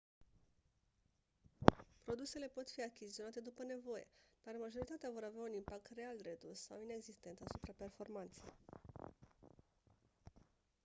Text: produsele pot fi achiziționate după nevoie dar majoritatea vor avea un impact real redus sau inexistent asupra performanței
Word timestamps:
produsele 2.03 2.47
pot 2.47 2.69
fi 2.71 2.81
achiziționate 2.83 3.39
după 3.39 3.63
nevoie 3.63 4.07
dar 4.43 4.55
majoritatea 4.55 5.09
vor 5.13 5.23
avea 5.23 5.41
un 5.41 5.51
impact 5.53 5.89
real 5.95 6.17
redus 6.21 6.59
sau 6.61 6.81
inexistent 6.83 7.39
asupra 7.41 7.71
performanței 7.77 8.53